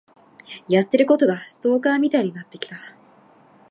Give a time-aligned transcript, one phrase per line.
[0.67, 2.75] やってることがストーカーみたいになってきた。